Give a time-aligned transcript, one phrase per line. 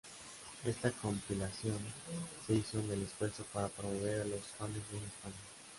[0.65, 1.77] Esta compilación
[2.47, 5.39] se hizo en el esfuerzo para promover a los fanes en España.